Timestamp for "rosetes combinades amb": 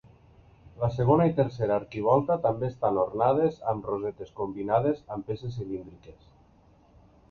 3.93-5.31